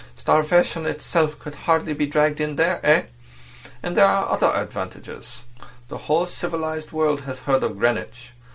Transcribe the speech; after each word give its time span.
Starvation 0.15 0.87
itself 0.87 1.37
could 1.37 1.53
hardly 1.53 1.93
be 1.93 2.07
dragged 2.07 2.41
in 2.41 2.55
there—eh? 2.55 3.03
And 3.83 3.95
there 3.95 4.07
are 4.07 4.31
other 4.31 4.47
advantages. 4.51 5.43
The 5.89 5.99
whole 6.09 6.25
civilised 6.25 6.91
world 6.91 7.21
has 7.25 7.37
heard 7.41 7.61
of 7.61 7.77
Greenwich. 7.77 8.31